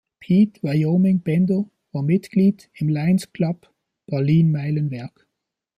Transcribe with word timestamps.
Pete 0.19 0.63
„Wyoming“ 0.63 1.19
Bender 1.21 1.69
war 1.91 2.01
Mitglied 2.01 2.71
im 2.73 2.89
Lions 2.89 3.31
Club 3.33 3.71
Berlin-Meilenwerk. 4.07 5.27